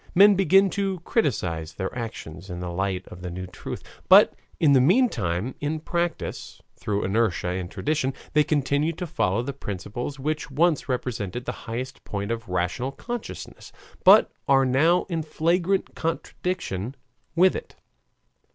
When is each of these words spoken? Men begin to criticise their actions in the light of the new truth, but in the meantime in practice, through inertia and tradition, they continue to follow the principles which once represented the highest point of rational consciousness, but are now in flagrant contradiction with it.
Men 0.15 0.33
begin 0.33 0.71
to 0.71 0.99
criticise 1.01 1.75
their 1.75 1.95
actions 1.95 2.49
in 2.49 2.59
the 2.59 2.71
light 2.71 3.07
of 3.09 3.21
the 3.21 3.29
new 3.29 3.45
truth, 3.45 3.83
but 4.09 4.33
in 4.59 4.73
the 4.73 4.81
meantime 4.81 5.53
in 5.59 5.79
practice, 5.79 6.59
through 6.75 7.03
inertia 7.03 7.49
and 7.49 7.69
tradition, 7.69 8.15
they 8.33 8.43
continue 8.43 8.93
to 8.93 9.05
follow 9.05 9.43
the 9.43 9.53
principles 9.53 10.19
which 10.19 10.49
once 10.49 10.89
represented 10.89 11.45
the 11.45 11.51
highest 11.69 12.03
point 12.03 12.31
of 12.31 12.49
rational 12.49 12.91
consciousness, 12.91 13.71
but 14.03 14.31
are 14.47 14.65
now 14.65 15.03
in 15.03 15.21
flagrant 15.21 15.93
contradiction 15.93 16.95
with 17.35 17.55
it. 17.55 17.75